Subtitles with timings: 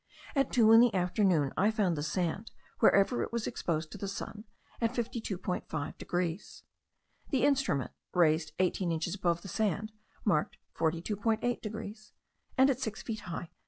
[0.35, 4.07] At two in the afternoon I found the sand, wherever it was exposed to the
[4.07, 4.45] sun,
[4.81, 6.63] at 52.5 degrees.
[7.29, 9.91] The instrument, raised eighteen inches above the sand,
[10.25, 12.13] marked 42.8 degrees,
[12.57, 13.49] and at six feet high 38.